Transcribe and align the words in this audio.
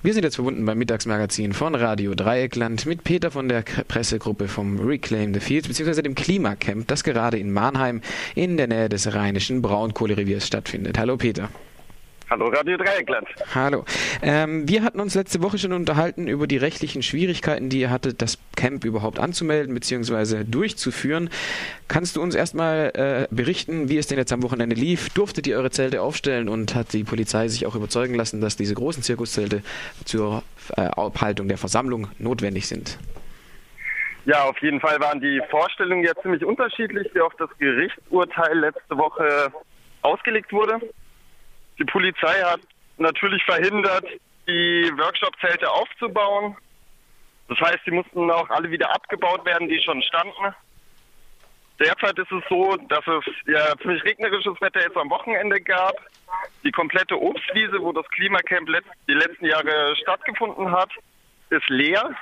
Wir 0.00 0.14
sind 0.14 0.22
jetzt 0.22 0.36
verbunden 0.36 0.64
beim 0.64 0.78
Mittagsmagazin 0.78 1.52
von 1.52 1.74
Radio 1.74 2.14
Dreieckland 2.14 2.86
mit 2.86 3.02
Peter 3.02 3.32
von 3.32 3.48
der 3.48 3.64
Pressegruppe 3.88 4.46
vom 4.46 4.78
Reclaim 4.78 5.34
the 5.34 5.40
Fields 5.40 5.66
bzw. 5.66 6.02
dem 6.02 6.14
Klimacamp, 6.14 6.86
das 6.86 7.02
gerade 7.02 7.36
in 7.36 7.50
Mannheim 7.50 8.00
in 8.36 8.56
der 8.56 8.68
Nähe 8.68 8.88
des 8.88 9.12
rheinischen 9.12 9.60
Braunkohlereviers 9.60 10.46
stattfindet. 10.46 10.98
Hallo 10.98 11.16
Peter. 11.16 11.48
Hallo 12.30 12.48
Radio 12.48 12.76
Dreieckland. 12.76 13.26
Hallo. 13.54 13.86
Ähm, 14.20 14.68
wir 14.68 14.82
hatten 14.82 15.00
uns 15.00 15.14
letzte 15.14 15.42
Woche 15.42 15.56
schon 15.56 15.72
unterhalten 15.72 16.28
über 16.28 16.46
die 16.46 16.58
rechtlichen 16.58 17.02
Schwierigkeiten, 17.02 17.70
die 17.70 17.80
ihr 17.80 17.90
hattet, 17.90 18.20
das 18.20 18.38
Camp 18.54 18.84
überhaupt 18.84 19.18
anzumelden 19.18 19.72
bzw. 19.72 20.44
durchzuführen. 20.44 21.30
Kannst 21.88 22.16
du 22.16 22.22
uns 22.22 22.34
erstmal 22.34 22.92
äh, 22.94 23.34
berichten, 23.34 23.88
wie 23.88 23.96
es 23.96 24.08
denn 24.08 24.18
jetzt 24.18 24.32
am 24.32 24.42
Wochenende 24.42 24.76
lief? 24.76 25.08
Durftet 25.14 25.46
ihr 25.46 25.56
eure 25.56 25.70
Zelte 25.70 26.02
aufstellen 26.02 26.50
und 26.50 26.74
hat 26.74 26.92
die 26.92 27.02
Polizei 27.02 27.48
sich 27.48 27.64
auch 27.64 27.74
überzeugen 27.74 28.14
lassen, 28.14 28.42
dass 28.42 28.56
diese 28.56 28.74
großen 28.74 29.02
Zirkuszelte 29.02 29.62
zur 30.04 30.42
äh, 30.76 30.82
Abhaltung 30.82 31.48
der 31.48 31.56
Versammlung 31.56 32.08
notwendig 32.18 32.68
sind? 32.68 32.98
Ja, 34.26 34.44
auf 34.44 34.58
jeden 34.58 34.80
Fall 34.80 35.00
waren 35.00 35.22
die 35.22 35.40
Vorstellungen 35.48 36.04
ja 36.04 36.12
ziemlich 36.20 36.44
unterschiedlich, 36.44 37.08
wie 37.14 37.22
auch 37.22 37.32
das 37.38 37.48
Gerichtsurteil 37.58 38.58
letzte 38.58 38.98
Woche 38.98 39.50
ausgelegt 40.02 40.52
wurde. 40.52 40.78
Die 41.78 41.84
Polizei 41.84 42.40
hat 42.42 42.60
natürlich 42.96 43.42
verhindert, 43.44 44.04
die 44.46 44.90
Workshop-Zelte 44.96 45.70
aufzubauen. 45.70 46.56
Das 47.48 47.58
heißt, 47.60 47.80
die 47.86 47.92
mussten 47.92 48.30
auch 48.30 48.48
alle 48.50 48.70
wieder 48.70 48.92
abgebaut 48.94 49.44
werden, 49.44 49.68
die 49.68 49.80
schon 49.80 50.02
standen. 50.02 50.54
Derzeit 51.78 52.18
ist 52.18 52.32
es 52.32 52.42
so, 52.48 52.76
dass 52.88 53.06
es 53.06 53.24
ja 53.46 53.76
ziemlich 53.80 54.02
regnerisches 54.02 54.60
Wetter 54.60 54.82
jetzt 54.82 54.96
am 54.96 55.10
Wochenende 55.10 55.60
gab. 55.60 55.94
Die 56.64 56.72
komplette 56.72 57.16
Obstwiese, 57.20 57.80
wo 57.80 57.92
das 57.92 58.06
Klimacamp 58.10 58.68
die 59.06 59.14
letzten 59.14 59.46
Jahre 59.46 59.94
stattgefunden 59.96 60.72
hat, 60.72 60.90
ist 61.50 61.68
leer. 61.68 62.16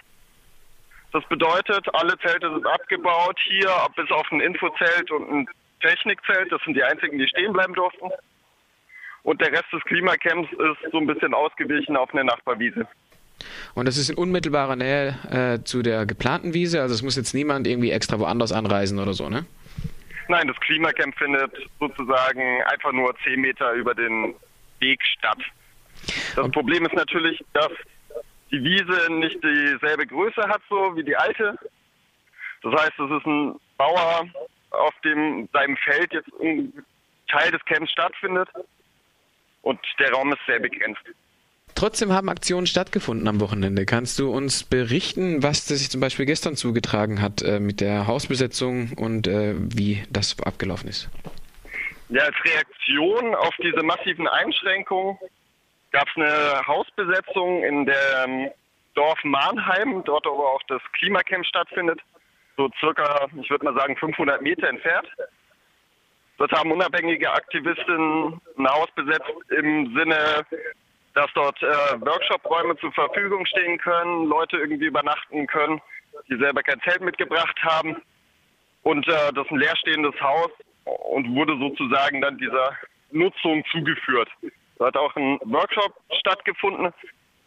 Das 1.12 1.24
bedeutet, 1.24 1.86
alle 1.94 2.18
Zelte 2.18 2.50
sind 2.50 2.66
abgebaut. 2.66 3.38
Hier 3.48 3.70
bis 3.96 4.10
auf 4.10 4.30
ein 4.30 4.40
Infozelt 4.40 5.10
und 5.10 5.30
ein 5.30 5.48
Technikzelt. 5.80 6.52
Das 6.52 6.62
sind 6.64 6.74
die 6.74 6.82
einzigen, 6.82 7.18
die 7.18 7.28
stehen 7.28 7.54
bleiben 7.54 7.72
durften. 7.72 8.10
Und 9.26 9.40
der 9.40 9.50
Rest 9.50 9.64
des 9.72 9.82
Klimacamps 9.82 10.48
ist 10.52 10.92
so 10.92 10.98
ein 10.98 11.06
bisschen 11.08 11.34
ausgewichen 11.34 11.96
auf 11.96 12.14
eine 12.14 12.22
Nachbarwiese. 12.22 12.86
Und 13.74 13.88
das 13.88 13.96
ist 13.96 14.08
in 14.08 14.16
unmittelbarer 14.16 14.76
Nähe 14.76 15.18
äh, 15.28 15.64
zu 15.64 15.82
der 15.82 16.06
geplanten 16.06 16.54
Wiese, 16.54 16.80
also 16.80 16.94
es 16.94 17.02
muss 17.02 17.16
jetzt 17.16 17.34
niemand 17.34 17.66
irgendwie 17.66 17.90
extra 17.90 18.20
woanders 18.20 18.52
anreisen 18.52 19.00
oder 19.00 19.14
so, 19.14 19.28
ne? 19.28 19.44
Nein, 20.28 20.46
das 20.46 20.56
Klimacamp 20.60 21.18
findet 21.18 21.50
sozusagen 21.80 22.62
einfach 22.70 22.92
nur 22.92 23.12
10 23.24 23.40
Meter 23.40 23.72
über 23.72 23.96
den 23.96 24.36
Weg 24.78 25.02
statt. 25.18 25.38
Das 26.36 26.38
okay. 26.38 26.50
Problem 26.52 26.86
ist 26.86 26.94
natürlich, 26.94 27.44
dass 27.52 27.72
die 28.52 28.62
Wiese 28.62 29.12
nicht 29.12 29.42
dieselbe 29.42 30.06
Größe 30.06 30.42
hat, 30.42 30.62
so 30.70 30.94
wie 30.94 31.02
die 31.02 31.16
alte. 31.16 31.58
Das 32.62 32.72
heißt, 32.74 32.92
es 33.00 33.10
ist 33.10 33.26
ein 33.26 33.56
Bauer, 33.76 34.24
auf 34.70 34.94
dem 35.04 35.48
seinem 35.52 35.76
Feld 35.78 36.12
jetzt 36.12 36.30
ein 36.40 36.72
Teil 37.28 37.50
des 37.50 37.64
Camps 37.64 37.90
stattfindet 37.90 38.48
und 39.62 39.78
der 39.98 40.12
Raum 40.12 40.32
ist 40.32 40.40
sehr 40.46 40.60
begrenzt. 40.60 41.02
Trotzdem 41.74 42.10
haben 42.10 42.30
Aktionen 42.30 42.66
stattgefunden 42.66 43.28
am 43.28 43.38
Wochenende. 43.40 43.84
Kannst 43.84 44.18
du 44.18 44.30
uns 44.30 44.64
berichten, 44.64 45.42
was 45.42 45.66
sich 45.66 45.90
zum 45.90 46.00
Beispiel 46.00 46.24
gestern 46.24 46.56
zugetragen 46.56 47.20
hat 47.20 47.42
äh, 47.42 47.60
mit 47.60 47.82
der 47.82 48.06
Hausbesetzung 48.06 48.92
und 48.96 49.26
äh, 49.26 49.54
wie 49.56 50.02
das 50.10 50.36
abgelaufen 50.42 50.88
ist? 50.88 51.10
Ja, 52.08 52.22
als 52.22 52.36
Reaktion 52.44 53.34
auf 53.34 53.54
diese 53.62 53.82
massiven 53.82 54.26
Einschränkungen 54.26 55.18
gab 55.92 56.08
es 56.08 56.16
eine 56.16 56.66
Hausbesetzung 56.66 57.62
in 57.62 57.84
dem 57.84 58.50
Dorf 58.94 59.22
Mannheim, 59.24 60.02
dort 60.04 60.24
wo 60.24 60.44
auch 60.44 60.62
das 60.68 60.80
Klimacamp 60.92 61.44
stattfindet, 61.44 62.00
so 62.56 62.70
circa, 62.80 63.28
ich 63.40 63.50
würde 63.50 63.66
mal 63.66 63.74
sagen, 63.74 63.96
500 63.96 64.40
Meter 64.40 64.68
entfernt. 64.68 65.08
Dort 66.38 66.52
haben 66.52 66.72
unabhängige 66.72 67.32
Aktivisten 67.32 68.40
ein 68.58 68.68
Haus 68.68 68.88
besetzt 68.94 69.30
im 69.56 69.96
Sinne, 69.96 70.44
dass 71.14 71.28
dort 71.34 71.60
äh, 71.62 71.66
Workshop-Räume 72.00 72.76
zur 72.76 72.92
Verfügung 72.92 73.46
stehen 73.46 73.78
können, 73.78 74.26
Leute 74.26 74.58
irgendwie 74.58 74.86
übernachten 74.86 75.46
können, 75.46 75.80
die 76.28 76.36
selber 76.36 76.62
kein 76.62 76.80
Zelt 76.82 77.00
mitgebracht 77.00 77.56
haben. 77.62 77.96
Und 78.82 79.08
äh, 79.08 79.32
das 79.32 79.46
ist 79.46 79.50
ein 79.50 79.58
leerstehendes 79.58 80.20
Haus 80.20 80.50
und 80.84 81.34
wurde 81.34 81.56
sozusagen 81.58 82.20
dann 82.20 82.36
dieser 82.36 82.76
Nutzung 83.12 83.64
zugeführt. 83.72 84.28
Da 84.78 84.86
hat 84.86 84.96
auch 84.96 85.16
ein 85.16 85.38
Workshop 85.44 85.94
stattgefunden, 86.20 86.92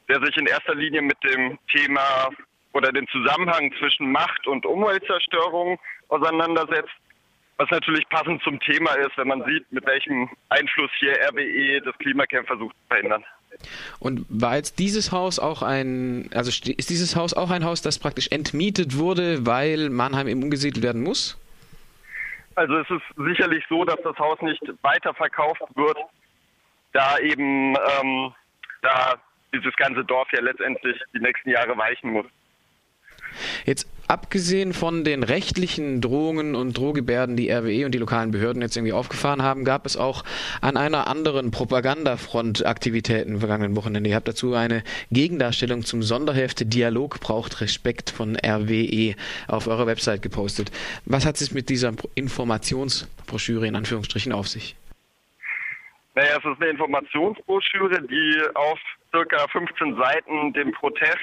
der 0.10 0.20
sich 0.26 0.36
in 0.38 0.48
erster 0.48 0.74
Linie 0.74 1.04
mit 1.04 1.18
dem 1.24 1.60
Thema 1.72 2.30
oder 2.74 2.92
dem 2.92 3.08
Zusammenhang 3.10 3.72
zwischen 3.80 4.12
Macht 4.12 4.48
und 4.48 4.66
Umweltzerstörung 4.66 5.80
auseinandersetzt 6.08 6.90
was 7.60 7.70
natürlich 7.72 8.08
passend 8.08 8.42
zum 8.42 8.58
Thema 8.62 8.94
ist, 8.94 9.18
wenn 9.18 9.28
man 9.28 9.44
sieht, 9.46 9.70
mit 9.72 9.86
welchem 9.86 10.30
Einfluss 10.48 10.90
hier 10.98 11.14
RWE 11.30 11.82
das 11.82 11.96
Klimacamp 11.98 12.48
versucht 12.48 12.74
zu 12.74 12.88
verhindern. 12.88 13.24
Und 14.00 14.26
war 14.30 14.56
jetzt 14.56 14.80
dieses 14.80 15.12
Haus 15.12 15.40
auch 15.40 15.62
ein, 15.62 16.30
also 16.34 16.50
ist 16.50 16.90
dieses 16.90 17.18
Haus 17.18 17.34
auch 17.34 17.52
ein 17.52 17.66
Haus, 17.66 17.82
das 17.82 18.00
praktisch 18.00 18.30
entmietet 18.32 18.98
wurde, 18.98 19.46
weil 19.46 19.90
Mannheim 19.90 20.30
eben 20.30 20.42
umgesiedelt 20.42 20.82
werden 20.82 21.04
muss? 21.04 21.38
Also 22.56 22.78
es 22.78 22.90
ist 22.90 23.04
sicherlich 23.18 23.66
so, 23.68 23.84
dass 23.84 24.00
das 24.04 24.18
Haus 24.18 24.42
nicht 24.42 24.62
weiterverkauft 24.82 25.62
wird, 25.76 25.98
da 26.94 27.18
eben 27.20 27.76
ähm, 27.76 28.34
da 28.82 29.16
dieses 29.54 29.76
ganze 29.76 30.06
Dorf 30.06 30.30
ja 30.32 30.42
letztendlich 30.42 30.98
die 31.14 31.20
nächsten 31.20 31.50
Jahre 31.50 31.78
weichen 31.78 32.12
muss. 32.14 32.26
Jetzt 33.66 33.88
abgesehen 34.08 34.74
von 34.74 35.04
den 35.04 35.24
rechtlichen 35.24 36.02
Drohungen 36.02 36.56
und 36.56 36.78
Drohgebärden, 36.78 37.38
die 37.38 37.52
RWE 37.52 37.86
und 37.86 37.94
die 37.94 38.00
lokalen 38.00 38.32
Behörden 38.32 38.62
jetzt 38.62 38.76
irgendwie 38.76 38.94
aufgefahren 38.94 39.44
haben, 39.44 39.64
gab 39.64 39.86
es 39.86 39.98
auch 39.98 40.24
an 40.62 40.78
einer 40.78 41.08
anderen 41.08 41.52
Propagandafront 41.52 42.66
Aktivitäten 42.66 43.34
im 43.34 43.40
vergangenen 43.40 43.76
Wochenende. 43.76 44.10
Ihr 44.10 44.16
habt 44.16 44.28
dazu 44.28 44.56
eine 44.56 44.84
Gegendarstellung 45.12 45.84
zum 45.84 46.02
Sonderhefte 46.02 46.66
Dialog 46.66 47.20
braucht 47.20 47.62
Respekt 47.62 48.10
von 48.10 48.36
RWE 48.36 49.16
auf 49.48 49.68
eurer 49.68 49.86
Website 49.86 50.22
gepostet. 50.22 50.72
Was 51.06 51.26
hat 51.26 51.40
es 51.40 51.52
mit 51.52 51.70
dieser 51.70 51.94
Informationsbroschüre 52.16 53.68
in 53.68 53.76
Anführungsstrichen 53.76 54.32
auf 54.32 54.48
sich? 54.48 54.76
Naja, 56.16 56.32
es 56.32 56.46
ist 56.46 56.60
eine 56.60 56.72
Informationsbroschüre, 56.72 58.02
die 58.08 58.42
auf 58.56 58.80
circa 59.12 59.48
15 59.48 59.96
Seiten 59.96 60.54
den 60.54 60.72
Protest 60.72 61.20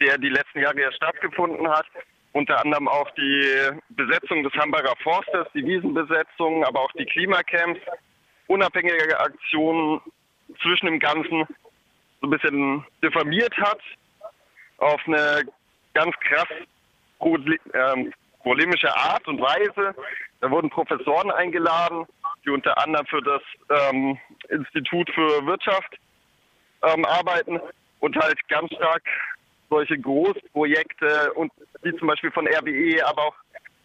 der 0.00 0.18
die 0.18 0.28
letzten 0.28 0.60
Jahre 0.60 0.80
ja 0.80 0.92
stattgefunden 0.92 1.68
hat. 1.68 1.86
Unter 2.32 2.60
anderem 2.64 2.88
auch 2.88 3.08
die 3.12 3.70
Besetzung 3.90 4.42
des 4.42 4.52
Hamburger 4.54 4.94
Forstes, 5.02 5.46
die 5.54 5.64
Wiesenbesetzung, 5.64 6.64
aber 6.64 6.80
auch 6.80 6.92
die 6.92 7.06
Klimacamps, 7.06 7.80
unabhängige 8.48 9.18
Aktionen 9.20 10.00
zwischen 10.60 10.86
dem 10.86 10.98
Ganzen 10.98 11.46
so 12.20 12.26
ein 12.26 12.30
bisschen 12.30 12.84
diffamiert 13.02 13.56
hat 13.58 13.80
auf 14.78 15.00
eine 15.06 15.42
ganz 15.94 16.14
krass 16.28 16.48
ähm, 17.22 18.12
polemische 18.42 18.94
Art 18.94 19.26
und 19.28 19.40
Weise. 19.40 19.94
Da 20.40 20.50
wurden 20.50 20.70
Professoren 20.70 21.30
eingeladen, 21.30 22.04
die 22.44 22.50
unter 22.50 22.76
anderem 22.78 23.06
für 23.06 23.22
das 23.22 23.42
ähm, 23.70 24.18
Institut 24.48 25.08
für 25.14 25.46
Wirtschaft 25.46 25.98
ähm, 26.82 27.04
arbeiten 27.04 27.60
und 28.00 28.16
halt 28.16 28.36
ganz 28.48 28.72
stark 28.74 29.02
solche 29.70 29.98
Großprojekte 29.98 31.32
und 31.34 31.52
wie 31.82 31.96
zum 31.96 32.08
Beispiel 32.08 32.30
von 32.30 32.46
RWE, 32.46 33.04
aber 33.06 33.22
auch 33.22 33.34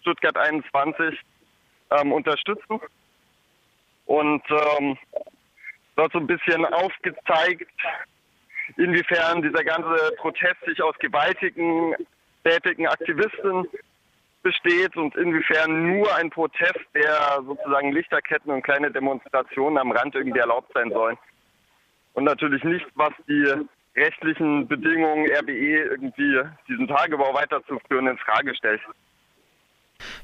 Stuttgart 0.01 0.37
21 0.37 1.19
ähm, 1.91 2.11
unterstützen. 2.11 2.79
Und 4.05 4.43
ähm, 4.49 4.97
dort 5.95 6.11
so 6.13 6.19
ein 6.19 6.27
bisschen 6.27 6.65
aufgezeigt, 6.65 7.69
inwiefern 8.77 9.41
dieser 9.41 9.63
ganze 9.63 10.13
Protest 10.17 10.63
sich 10.65 10.81
aus 10.81 10.95
gewaltigen, 10.99 11.95
tätigen 12.43 12.87
Aktivisten 12.87 13.67
besteht 14.41 14.95
und 14.95 15.15
inwiefern 15.15 15.97
nur 15.97 16.15
ein 16.15 16.29
Protest, 16.29 16.79
der 16.95 17.41
sozusagen 17.45 17.91
Lichterketten 17.91 18.51
und 18.51 18.63
kleine 18.63 18.89
Demonstrationen 18.89 19.77
am 19.77 19.91
Rand 19.91 20.15
irgendwie 20.15 20.39
erlaubt 20.39 20.71
sein 20.73 20.91
sollen. 20.91 21.17
Und 22.13 22.23
natürlich 22.23 22.63
nicht, 22.63 22.85
was 22.95 23.13
die 23.27 23.45
rechtlichen 23.99 24.67
Bedingungen 24.67 25.29
RWE 25.31 25.89
irgendwie 25.91 26.41
diesen 26.67 26.87
Tagebau 26.87 27.33
weiterzuführen 27.33 28.07
in 28.07 28.17
Frage 28.17 28.55
stellt. 28.55 28.81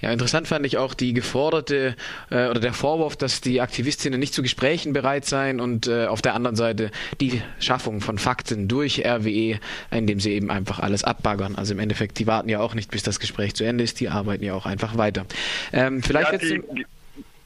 Ja, 0.01 0.11
interessant 0.11 0.47
fand 0.47 0.65
ich 0.65 0.77
auch 0.77 0.93
die 0.93 1.13
geforderte 1.13 1.95
äh, 2.29 2.47
oder 2.47 2.59
der 2.59 2.73
Vorwurf, 2.73 3.17
dass 3.17 3.41
die 3.41 3.59
Aktivistinnen 3.59 4.19
nicht 4.19 4.33
zu 4.33 4.41
Gesprächen 4.41 4.93
bereit 4.93 5.25
seien 5.25 5.59
und 5.59 5.87
äh, 5.87 6.05
auf 6.07 6.21
der 6.21 6.33
anderen 6.33 6.55
Seite 6.55 6.91
die 7.19 7.41
Schaffung 7.59 8.01
von 8.01 8.17
Fakten 8.17 8.67
durch 8.67 9.05
RWE, 9.05 9.59
indem 9.91 10.19
sie 10.19 10.33
eben 10.33 10.49
einfach 10.49 10.79
alles 10.79 11.03
abbaggern. 11.03 11.55
Also 11.55 11.73
im 11.73 11.79
Endeffekt, 11.79 12.19
die 12.19 12.27
warten 12.27 12.49
ja 12.49 12.59
auch 12.59 12.73
nicht, 12.73 12.91
bis 12.91 13.03
das 13.03 13.19
Gespräch 13.19 13.53
zu 13.55 13.65
Ende 13.65 13.83
ist, 13.83 13.99
die 13.99 14.09
arbeiten 14.09 14.43
ja 14.43 14.53
auch 14.53 14.65
einfach 14.65 14.97
weiter. 14.97 15.25
Ähm, 15.73 16.01
vielleicht 16.01 16.31
ja, 16.31 16.37
die, 16.37 16.61
die, 16.73 16.85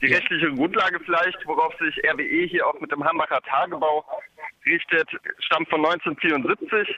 die 0.02 0.06
rechtliche 0.06 0.52
Grundlage 0.52 1.00
vielleicht, 1.04 1.38
worauf 1.46 1.74
sich 1.78 1.96
RWE 2.04 2.46
hier 2.46 2.66
auch 2.66 2.80
mit 2.80 2.92
dem 2.92 3.04
Hambacher 3.04 3.40
Tagebau 3.42 4.04
ausgerichtet, 4.70 5.08
stammt 5.38 5.68
von 5.68 5.84
1974 5.84 6.96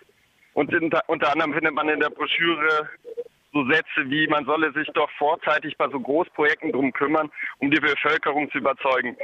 und 0.54 0.72
in, 0.72 0.90
unter 1.06 1.32
anderem 1.32 1.54
findet 1.54 1.74
man 1.74 1.88
in 1.88 2.00
der 2.00 2.10
Broschüre 2.10 2.88
so 3.52 3.64
Sätze 3.66 4.08
wie, 4.08 4.26
man 4.28 4.44
solle 4.46 4.72
sich 4.72 4.88
doch 4.94 5.10
vorzeitig 5.18 5.76
bei 5.76 5.88
so 5.90 6.00
Großprojekten 6.00 6.72
drum 6.72 6.92
kümmern, 6.92 7.30
um 7.58 7.70
die 7.70 7.80
Bevölkerung 7.80 8.50
zu 8.50 8.58
überzeugen. 8.58 9.16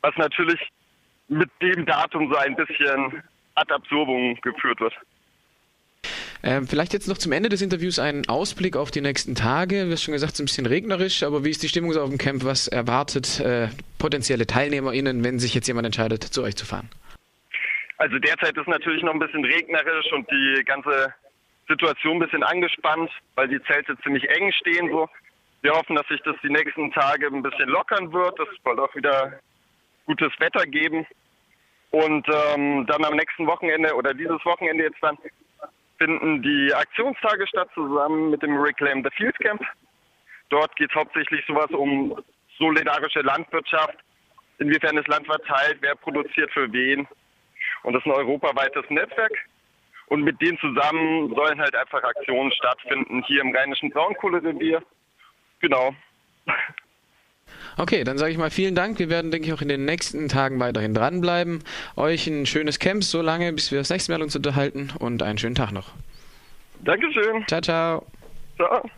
Was 0.00 0.16
natürlich 0.16 0.60
mit 1.28 1.50
dem 1.60 1.84
Datum 1.84 2.32
so 2.32 2.38
ein 2.38 2.56
bisschen 2.56 3.22
ad 3.54 3.72
absurdum 3.72 4.38
geführt 4.42 4.80
wird. 4.80 4.94
Ähm, 6.42 6.66
vielleicht 6.66 6.92
jetzt 6.92 7.08
noch 7.08 7.18
zum 7.18 7.32
Ende 7.32 7.48
des 7.48 7.60
Interviews 7.60 7.98
einen 7.98 8.28
Ausblick 8.28 8.76
auf 8.76 8.90
die 8.90 9.00
nächsten 9.00 9.34
Tage. 9.34 9.86
Du 9.86 9.92
hast 9.92 10.02
schon 10.02 10.12
gesagt, 10.12 10.34
es 10.34 10.38
ist 10.38 10.42
ein 10.42 10.46
bisschen 10.46 10.66
regnerisch, 10.66 11.22
aber 11.22 11.44
wie 11.44 11.50
ist 11.50 11.62
die 11.62 11.68
Stimmung 11.68 11.92
so 11.92 12.02
auf 12.02 12.08
dem 12.08 12.18
Camp? 12.18 12.44
Was 12.44 12.68
erwartet 12.68 13.40
äh, 13.40 13.68
potenzielle 13.98 14.46
TeilnehmerInnen, 14.46 15.24
wenn 15.24 15.38
sich 15.38 15.54
jetzt 15.54 15.66
jemand 15.66 15.86
entscheidet, 15.86 16.22
zu 16.22 16.42
euch 16.42 16.54
zu 16.54 16.64
fahren? 16.64 16.88
Also 17.98 18.18
derzeit 18.18 18.56
ist 18.56 18.68
natürlich 18.68 19.02
noch 19.02 19.12
ein 19.12 19.18
bisschen 19.18 19.44
regnerisch 19.44 20.12
und 20.12 20.30
die 20.30 20.62
ganze 20.64 21.14
Situation 21.68 22.16
ein 22.16 22.20
bisschen 22.20 22.42
angespannt, 22.42 23.10
weil 23.34 23.48
die 23.48 23.62
Zelte 23.64 23.96
ziemlich 24.02 24.28
eng 24.28 24.52
stehen. 24.52 24.90
So. 24.90 25.08
Wir 25.62 25.72
hoffen, 25.72 25.96
dass 25.96 26.06
sich 26.08 26.20
das 26.22 26.36
die 26.42 26.50
nächsten 26.50 26.92
Tage 26.92 27.26
ein 27.26 27.42
bisschen 27.42 27.68
lockern 27.68 28.12
wird. 28.12 28.38
Es 28.38 28.48
soll 28.62 28.78
auch 28.78 28.94
wieder 28.94 29.40
gutes 30.04 30.32
Wetter 30.38 30.64
geben. 30.66 31.06
Und 31.90 32.26
ähm, 32.28 32.86
dann 32.86 33.04
am 33.04 33.16
nächsten 33.16 33.46
Wochenende 33.46 33.94
oder 33.94 34.12
dieses 34.12 34.44
Wochenende 34.44 34.84
jetzt 34.84 35.02
dann 35.02 35.16
finden 35.98 36.42
die 36.42 36.72
Aktionstage 36.74 37.46
statt 37.46 37.70
zusammen 37.74 38.30
mit 38.30 38.42
dem 38.42 38.56
Reclaim 38.58 39.02
the 39.02 39.10
Field 39.16 39.38
Camp. 39.38 39.62
Dort 40.50 40.74
geht 40.76 40.90
es 40.90 40.96
hauptsächlich 40.96 41.44
sowas 41.46 41.70
um 41.70 42.22
solidarische 42.58 43.20
Landwirtschaft, 43.20 43.96
inwiefern 44.58 44.96
das 44.96 45.06
Land 45.06 45.26
verteilt, 45.26 45.78
wer 45.80 45.94
produziert 45.94 46.50
für 46.52 46.70
wen. 46.72 47.08
Und 47.86 47.92
das 47.92 48.02
ist 48.02 48.06
ein 48.06 48.18
europaweites 48.18 48.84
Netzwerk. 48.90 49.32
Und 50.08 50.22
mit 50.22 50.40
denen 50.40 50.58
zusammen 50.58 51.32
sollen 51.34 51.60
halt 51.60 51.74
einfach 51.76 52.02
Aktionen 52.02 52.50
stattfinden 52.52 53.22
hier 53.26 53.40
im 53.40 53.54
Rheinischen 53.54 53.90
Braunkohlerevier. 53.90 54.82
Genau. 55.60 55.94
Okay, 57.78 58.02
dann 58.02 58.18
sage 58.18 58.32
ich 58.32 58.38
mal 58.38 58.50
vielen 58.50 58.74
Dank. 58.74 58.98
Wir 58.98 59.08
werden, 59.08 59.30
denke 59.30 59.46
ich, 59.46 59.52
auch 59.52 59.62
in 59.62 59.68
den 59.68 59.84
nächsten 59.84 60.28
Tagen 60.28 60.58
weiterhin 60.58 60.94
dranbleiben. 60.94 61.62
Euch 61.96 62.26
ein 62.26 62.44
schönes 62.46 62.80
Camp, 62.80 63.04
so 63.04 63.22
lange, 63.22 63.52
bis 63.52 63.70
wir 63.70 63.78
das 63.78 63.90
nächste 63.90 64.12
Mal 64.12 64.20
uns 64.20 64.34
unterhalten 64.34 64.92
und 64.98 65.22
einen 65.22 65.38
schönen 65.38 65.54
Tag 65.54 65.70
noch. 65.70 65.92
Dankeschön. 66.80 67.46
Ciao, 67.46 67.60
ciao. 67.60 68.06
Ciao. 68.56 68.90